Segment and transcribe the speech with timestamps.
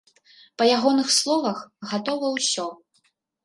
[0.61, 1.59] Па ягоных словах,
[1.93, 2.69] гатова ўсё.